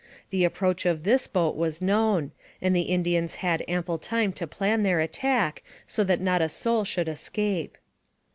[0.31, 4.81] The approach of this boat was known, and the Indians had ample time to plan
[4.81, 7.77] their attack so that not a soul should escape.